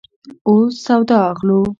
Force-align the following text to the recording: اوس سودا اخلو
اوس 0.47 0.73
سودا 0.85 1.17
اخلو 1.31 1.59